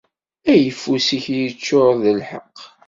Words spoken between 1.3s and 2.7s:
iččur d lḥeqq.